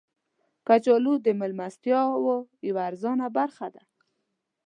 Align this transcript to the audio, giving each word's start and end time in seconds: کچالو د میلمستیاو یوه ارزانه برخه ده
کچالو 0.67 1.13
د 1.25 1.27
میلمستیاو 1.39 2.31
یوه 2.69 2.81
ارزانه 2.89 3.27
برخه 3.37 3.67
ده 3.75 3.83